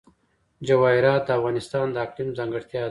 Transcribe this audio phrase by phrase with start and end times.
[0.67, 2.79] جواهرات د افغانستان د اقلیم ځانګړتیا ده.